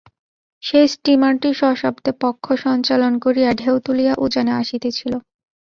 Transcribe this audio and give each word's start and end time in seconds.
সেই 0.63 0.85
স্টিমারটি 0.93 1.49
সশব্দে 1.53 2.11
পক্ষ 2.21 2.45
সঞ্চালন 2.65 3.13
করিয়া 3.23 3.49
ঢেউ 3.53 3.75
তুলিয়া 3.85 4.13
উজানে 4.17 4.53
আসিতেছিল। 4.61 5.13